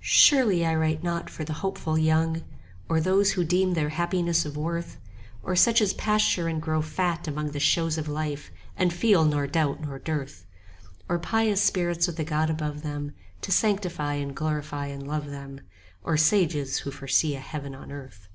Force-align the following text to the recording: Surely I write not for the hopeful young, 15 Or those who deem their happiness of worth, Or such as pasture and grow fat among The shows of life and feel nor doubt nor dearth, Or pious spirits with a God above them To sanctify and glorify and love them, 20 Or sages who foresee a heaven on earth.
Surely 0.00 0.66
I 0.66 0.74
write 0.74 1.04
not 1.04 1.30
for 1.30 1.44
the 1.44 1.52
hopeful 1.52 1.96
young, 1.96 2.34
15 2.38 2.48
Or 2.88 3.00
those 3.00 3.30
who 3.34 3.44
deem 3.44 3.74
their 3.74 3.90
happiness 3.90 4.44
of 4.44 4.56
worth, 4.56 4.98
Or 5.40 5.54
such 5.54 5.80
as 5.80 5.92
pasture 5.92 6.48
and 6.48 6.60
grow 6.60 6.82
fat 6.82 7.28
among 7.28 7.52
The 7.52 7.60
shows 7.60 7.96
of 7.96 8.08
life 8.08 8.50
and 8.76 8.92
feel 8.92 9.24
nor 9.24 9.46
doubt 9.46 9.80
nor 9.80 10.00
dearth, 10.00 10.46
Or 11.08 11.20
pious 11.20 11.62
spirits 11.62 12.08
with 12.08 12.18
a 12.18 12.24
God 12.24 12.50
above 12.50 12.82
them 12.82 13.14
To 13.42 13.52
sanctify 13.52 14.14
and 14.14 14.34
glorify 14.34 14.86
and 14.88 15.06
love 15.06 15.26
them, 15.30 15.58
20 16.00 16.00
Or 16.02 16.16
sages 16.16 16.78
who 16.78 16.90
foresee 16.90 17.36
a 17.36 17.38
heaven 17.38 17.72
on 17.72 17.92
earth. 17.92 18.26